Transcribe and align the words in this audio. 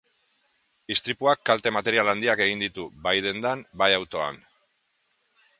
Istripuak 0.95 1.43
kalte 1.49 1.73
material 1.77 2.09
handiak 2.15 2.43
egin 2.47 2.65
ditu, 2.65 2.89
bai 3.09 3.15
dendan, 3.29 3.65
bai 3.83 3.95
autoan. 4.03 4.45